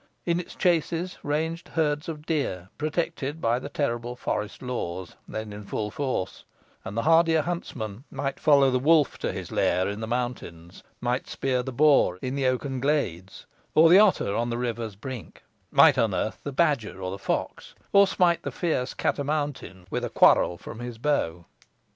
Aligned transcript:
In 0.25 0.39
its 0.39 0.55
chases 0.55 1.19
ranged 1.21 1.67
herds 1.67 2.09
of 2.09 2.25
deer, 2.25 2.69
protected 2.79 3.39
by 3.39 3.59
the 3.59 3.69
terrible 3.69 4.15
forest 4.15 4.63
laws, 4.63 5.15
then 5.27 5.53
in 5.53 5.63
full 5.63 5.91
force: 5.91 6.43
and 6.83 6.97
the 6.97 7.03
hardier 7.03 7.43
huntsman 7.43 8.03
might 8.09 8.39
follow 8.39 8.71
the 8.71 8.79
wolf 8.79 9.19
to 9.19 9.31
his 9.31 9.51
lair 9.51 9.87
in 9.87 9.99
the 9.99 10.07
mountains; 10.07 10.81
might 11.01 11.27
spear 11.27 11.61
the 11.61 11.71
boar 11.71 12.17
in 12.19 12.33
the 12.33 12.47
oaken 12.47 12.79
glades, 12.79 13.45
or 13.75 13.89
the 13.89 13.99
otter 13.99 14.35
on 14.35 14.49
the 14.49 14.57
river's 14.57 14.95
brink; 14.95 15.43
might 15.69 15.99
unearth 15.99 16.39
the 16.43 16.51
badger 16.51 16.99
or 16.99 17.11
the 17.11 17.19
fox, 17.19 17.75
or 17.93 18.07
smite 18.07 18.41
the 18.41 18.49
fierce 18.51 18.95
cat 18.95 19.19
a 19.19 19.23
mountain 19.23 19.85
with 19.91 20.03
a 20.03 20.09
quarrel 20.09 20.57
from 20.57 20.79
his 20.79 20.97
bow. 20.97 21.45